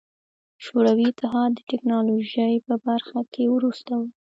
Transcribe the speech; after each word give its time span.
شوروي 0.65 1.07
اتحاد 1.09 1.51
د 1.55 1.59
ټکنالوژۍ 1.69 2.53
په 2.67 2.73
برخه 2.87 3.19
کې 3.33 3.43
وروسته 3.55 3.91
و. 3.97 4.01